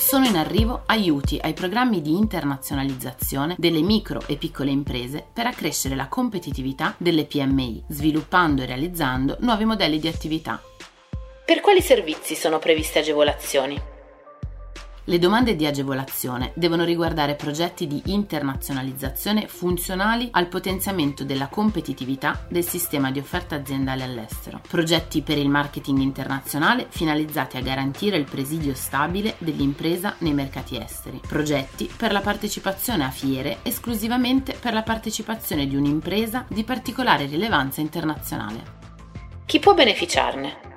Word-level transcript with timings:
sono 0.00 0.26
in 0.26 0.36
arrivo 0.36 0.84
aiuti 0.86 1.38
ai 1.40 1.52
programmi 1.52 2.00
di 2.00 2.16
internazionalizzazione 2.16 3.54
delle 3.58 3.82
micro 3.82 4.22
e 4.26 4.36
piccole 4.36 4.70
imprese 4.70 5.24
per 5.30 5.46
accrescere 5.46 5.94
la 5.94 6.08
competitività 6.08 6.94
delle 6.96 7.26
PMI, 7.26 7.84
sviluppando 7.88 8.62
e 8.62 8.66
realizzando 8.66 9.36
nuovi 9.40 9.66
modelli 9.66 9.98
di 9.98 10.08
attività. 10.08 10.60
Per 11.44 11.60
quali 11.60 11.82
servizi 11.82 12.34
sono 12.34 12.58
previste 12.58 13.00
agevolazioni? 13.00 13.89
Le 15.10 15.18
domande 15.18 15.56
di 15.56 15.66
agevolazione 15.66 16.52
devono 16.54 16.84
riguardare 16.84 17.34
progetti 17.34 17.88
di 17.88 18.00
internazionalizzazione 18.04 19.48
funzionali 19.48 20.28
al 20.30 20.46
potenziamento 20.46 21.24
della 21.24 21.48
competitività 21.48 22.46
del 22.48 22.62
sistema 22.62 23.10
di 23.10 23.18
offerta 23.18 23.56
aziendale 23.56 24.04
all'estero, 24.04 24.60
progetti 24.68 25.22
per 25.22 25.36
il 25.36 25.48
marketing 25.48 25.98
internazionale 25.98 26.86
finalizzati 26.90 27.56
a 27.56 27.60
garantire 27.60 28.18
il 28.18 28.30
presidio 28.30 28.72
stabile 28.72 29.34
dell'impresa 29.38 30.14
nei 30.18 30.32
mercati 30.32 30.80
esteri, 30.80 31.20
progetti 31.26 31.90
per 31.96 32.12
la 32.12 32.20
partecipazione 32.20 33.04
a 33.04 33.10
fiere 33.10 33.58
esclusivamente 33.62 34.52
per 34.52 34.72
la 34.72 34.84
partecipazione 34.84 35.66
di 35.66 35.74
un'impresa 35.74 36.44
di 36.46 36.62
particolare 36.62 37.26
rilevanza 37.26 37.80
internazionale. 37.80 38.78
Chi 39.44 39.58
può 39.58 39.74
beneficiarne? 39.74 40.69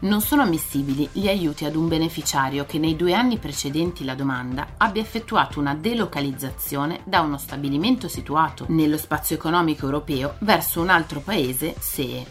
Non 0.00 0.20
sono 0.20 0.42
ammissibili 0.42 1.08
gli 1.12 1.28
aiuti 1.28 1.64
ad 1.64 1.76
un 1.76 1.88
beneficiario 1.88 2.66
che 2.66 2.78
nei 2.78 2.96
due 2.96 3.14
anni 3.14 3.38
precedenti 3.38 4.04
la 4.04 4.14
domanda 4.14 4.74
abbia 4.76 5.02
effettuato 5.02 5.60
una 5.60 5.74
delocalizzazione 5.74 7.00
da 7.04 7.20
uno 7.20 7.38
stabilimento 7.38 8.08
situato 8.08 8.66
nello 8.68 8.98
spazio 8.98 9.36
economico 9.36 9.86
europeo 9.86 10.36
verso 10.40 10.80
un 10.80 10.90
altro 10.90 11.20
paese 11.20 11.74
se 11.78 12.26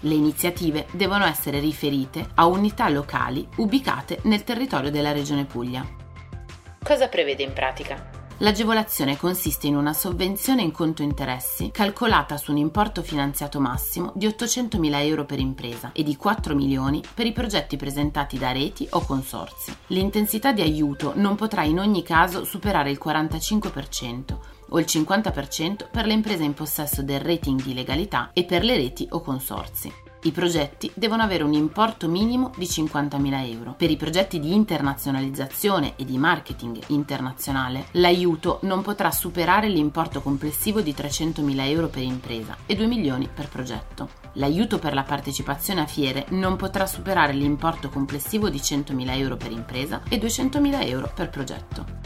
le 0.00 0.14
iniziative 0.14 0.86
devono 0.92 1.24
essere 1.24 1.58
riferite 1.58 2.28
a 2.34 2.46
unità 2.46 2.88
locali 2.88 3.46
ubicate 3.56 4.20
nel 4.22 4.44
territorio 4.44 4.90
della 4.90 5.12
Regione 5.12 5.44
Puglia. 5.44 5.86
Cosa 6.82 7.08
prevede 7.08 7.42
in 7.42 7.52
pratica? 7.52 8.17
L'agevolazione 8.40 9.16
consiste 9.16 9.66
in 9.66 9.74
una 9.74 9.92
sovvenzione 9.92 10.62
in 10.62 10.70
conto 10.70 11.02
interessi 11.02 11.70
calcolata 11.72 12.36
su 12.36 12.52
un 12.52 12.58
importo 12.58 13.02
finanziato 13.02 13.58
massimo 13.58 14.12
di 14.14 14.28
800.000 14.28 15.04
euro 15.06 15.24
per 15.24 15.40
impresa 15.40 15.90
e 15.92 16.04
di 16.04 16.14
4 16.14 16.54
milioni 16.54 17.02
per 17.14 17.26
i 17.26 17.32
progetti 17.32 17.76
presentati 17.76 18.38
da 18.38 18.52
reti 18.52 18.86
o 18.90 19.00
consorzi. 19.04 19.74
L'intensità 19.88 20.52
di 20.52 20.62
aiuto 20.62 21.14
non 21.16 21.34
potrà 21.34 21.64
in 21.64 21.80
ogni 21.80 22.04
caso 22.04 22.44
superare 22.44 22.92
il 22.92 23.00
45% 23.04 24.36
o 24.68 24.78
il 24.78 24.86
50% 24.88 25.88
per 25.90 26.06
le 26.06 26.12
imprese 26.12 26.44
in 26.44 26.54
possesso 26.54 27.02
del 27.02 27.20
rating 27.20 27.60
di 27.60 27.74
legalità 27.74 28.30
e 28.32 28.44
per 28.44 28.62
le 28.62 28.76
reti 28.76 29.04
o 29.10 29.20
consorzi. 29.20 30.07
I 30.20 30.32
progetti 30.32 30.90
devono 30.94 31.22
avere 31.22 31.44
un 31.44 31.52
importo 31.52 32.08
minimo 32.08 32.50
di 32.56 32.64
50.000 32.64 33.52
euro. 33.52 33.74
Per 33.78 33.88
i 33.88 33.96
progetti 33.96 34.40
di 34.40 34.52
internazionalizzazione 34.52 35.94
e 35.94 36.04
di 36.04 36.18
marketing 36.18 36.76
internazionale, 36.88 37.86
l'aiuto 37.92 38.58
non 38.62 38.82
potrà 38.82 39.12
superare 39.12 39.68
l'importo 39.68 40.20
complessivo 40.20 40.80
di 40.80 40.92
300.000 40.92 41.60
euro 41.68 41.86
per 41.86 42.02
impresa 42.02 42.56
e 42.66 42.74
2 42.74 42.86
milioni 42.86 43.28
per 43.32 43.48
progetto. 43.48 44.10
L'aiuto 44.32 44.80
per 44.80 44.92
la 44.92 45.04
partecipazione 45.04 45.82
a 45.82 45.86
fiere 45.86 46.26
non 46.30 46.56
potrà 46.56 46.84
superare 46.86 47.32
l'importo 47.32 47.88
complessivo 47.88 48.48
di 48.48 48.58
100.000 48.58 49.16
euro 49.18 49.36
per 49.36 49.52
impresa 49.52 50.02
e 50.08 50.18
200.000 50.18 50.84
euro 50.88 51.12
per 51.14 51.30
progetto. 51.30 51.97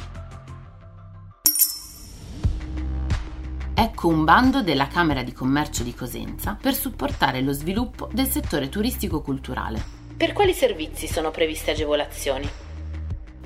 Ecco 3.83 4.07
un 4.07 4.23
bando 4.23 4.63
della 4.63 4.87
Camera 4.87 5.25
di 5.25 5.33
Commercio 5.33 5.83
di 5.83 5.93
Cosenza 5.93 6.57
per 6.61 6.73
supportare 6.73 7.41
lo 7.41 7.53
sviluppo 7.53 8.09
del 8.13 8.29
settore 8.29 8.69
turistico-culturale. 8.69 9.83
Per 10.17 10.33
quali 10.33 10.53
servizi 10.53 11.09
sono 11.09 11.33
previste 11.33 11.73
agevolazioni? 11.73 12.49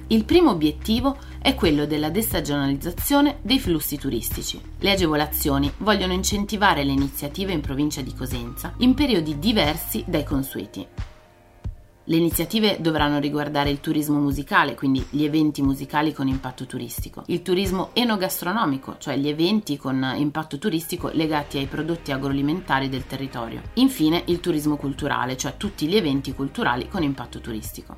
Il 0.09 0.25
primo 0.27 0.51
obiettivo 0.51 1.17
è 1.41 1.55
quello 1.55 1.87
della 1.87 2.11
destagionalizzazione 2.11 3.39
dei 3.41 3.59
flussi 3.59 3.97
turistici. 3.97 4.61
Le 4.79 4.91
agevolazioni 4.91 5.73
vogliono 5.79 6.13
incentivare 6.13 6.85
le 6.85 6.93
iniziative 6.93 7.53
in 7.53 7.63
provincia 7.63 8.03
di 8.03 8.13
Cosenza 8.13 8.75
in 8.79 8.93
periodi 8.93 9.39
diversi 9.39 10.05
dai 10.07 10.23
consueti. 10.23 10.87
Le 12.09 12.17
iniziative 12.17 12.77
dovranno 12.79 13.19
riguardare 13.19 13.69
il 13.69 13.81
turismo 13.81 14.21
musicale, 14.21 14.77
quindi 14.77 15.05
gli 15.11 15.25
eventi 15.25 15.61
musicali 15.61 16.13
con 16.13 16.29
impatto 16.29 16.65
turistico, 16.65 17.25
il 17.27 17.43
turismo 17.43 17.91
enogastronomico, 17.95 18.95
cioè 18.99 19.17
gli 19.17 19.27
eventi 19.27 19.77
con 19.77 20.15
impatto 20.17 20.57
turistico 20.59 21.11
legati 21.13 21.59
ai 21.59 21.67
prodotti 21.67 22.13
agroalimentari 22.13 22.89
del 22.89 23.09
territorio. 23.09 23.61
Infine 23.75 24.23
il 24.27 24.39
turismo 24.39 24.77
culturale, 24.77 25.37
cioè 25.37 25.57
tutti 25.57 25.89
gli 25.89 25.97
eventi 25.97 26.33
culturali 26.33 26.87
con 26.89 27.03
impatto 27.03 27.41
turistico. 27.41 27.97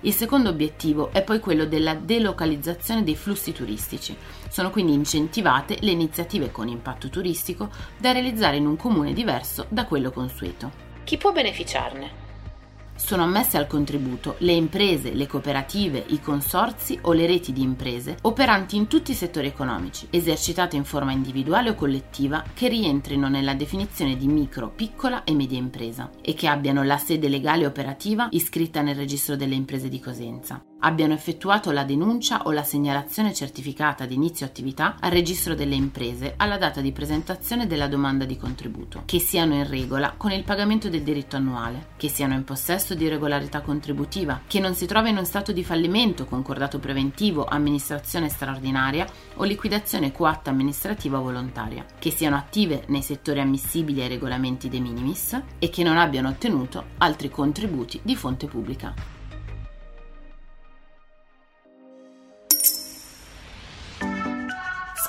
Il 0.00 0.12
secondo 0.12 0.48
obiettivo 0.48 1.12
è 1.12 1.22
poi 1.22 1.38
quello 1.38 1.64
della 1.64 1.94
delocalizzazione 1.94 3.04
dei 3.04 3.14
flussi 3.14 3.52
turistici. 3.52 4.16
Sono 4.48 4.70
quindi 4.70 4.94
incentivate 4.94 5.76
le 5.82 5.92
iniziative 5.92 6.50
con 6.50 6.66
impatto 6.66 7.08
turistico 7.08 7.70
da 7.98 8.10
realizzare 8.10 8.56
in 8.56 8.66
un 8.66 8.74
comune 8.74 9.12
diverso 9.12 9.66
da 9.68 9.84
quello 9.84 10.10
consueto. 10.10 10.72
Chi 11.04 11.16
può 11.18 11.30
beneficiarne? 11.30 12.23
Sono 12.96 13.24
ammesse 13.24 13.56
al 13.56 13.66
contributo 13.66 14.36
le 14.38 14.52
imprese, 14.52 15.12
le 15.12 15.26
cooperative, 15.26 16.04
i 16.08 16.20
consorzi 16.20 16.98
o 17.02 17.12
le 17.12 17.26
reti 17.26 17.52
di 17.52 17.62
imprese 17.62 18.16
operanti 18.22 18.76
in 18.76 18.86
tutti 18.86 19.10
i 19.10 19.14
settori 19.14 19.48
economici, 19.48 20.06
esercitate 20.10 20.76
in 20.76 20.84
forma 20.84 21.12
individuale 21.12 21.70
o 21.70 21.74
collettiva 21.74 22.44
che 22.54 22.68
rientrino 22.68 23.28
nella 23.28 23.54
definizione 23.54 24.16
di 24.16 24.28
micro, 24.28 24.70
piccola 24.70 25.24
e 25.24 25.34
media 25.34 25.58
impresa 25.58 26.10
e 26.22 26.34
che 26.34 26.46
abbiano 26.46 26.82
la 26.82 26.98
sede 26.98 27.28
legale 27.28 27.66
operativa 27.66 28.28
iscritta 28.30 28.80
nel 28.80 28.94
registro 28.94 29.36
delle 29.36 29.54
imprese 29.54 29.88
di 29.88 30.00
Cosenza. 30.00 30.62
Abbiano 30.80 31.14
effettuato 31.14 31.70
la 31.70 31.82
denuncia 31.82 32.42
o 32.42 32.52
la 32.52 32.62
segnalazione 32.62 33.32
certificata 33.32 34.04
di 34.04 34.14
inizio 34.14 34.44
attività 34.44 34.96
al 35.00 35.12
registro 35.12 35.54
delle 35.54 35.74
imprese 35.74 36.34
alla 36.36 36.58
data 36.58 36.82
di 36.82 36.92
presentazione 36.92 37.66
della 37.66 37.88
domanda 37.88 38.26
di 38.26 38.36
contributo, 38.36 39.02
che 39.06 39.18
siano 39.18 39.54
in 39.54 39.66
regola 39.66 40.12
con 40.14 40.30
il 40.30 40.44
pagamento 40.44 40.90
del 40.90 41.02
diritto 41.02 41.36
annuale, 41.36 41.86
che 41.96 42.08
siano 42.08 42.34
in 42.34 42.44
possesso 42.44 42.83
di 42.92 43.08
regolarità 43.08 43.62
contributiva, 43.62 44.42
che 44.46 44.60
non 44.60 44.74
si 44.74 44.84
trovino 44.84 45.20
in 45.20 45.24
stato 45.24 45.52
di 45.52 45.64
fallimento, 45.64 46.26
concordato 46.26 46.78
preventivo, 46.78 47.46
amministrazione 47.46 48.28
straordinaria 48.28 49.06
o 49.36 49.44
liquidazione 49.44 50.12
coatta 50.12 50.50
amministrativa 50.50 51.18
volontaria, 51.18 51.86
che 51.98 52.10
siano 52.10 52.36
attive 52.36 52.82
nei 52.88 53.00
settori 53.00 53.40
ammissibili 53.40 54.02
ai 54.02 54.08
regolamenti 54.08 54.68
de 54.68 54.80
minimis 54.80 55.40
e 55.58 55.70
che 55.70 55.82
non 55.82 55.96
abbiano 55.96 56.28
ottenuto 56.28 56.84
altri 56.98 57.30
contributi 57.30 58.00
di 58.02 58.14
fonte 58.14 58.46
pubblica. 58.46 59.13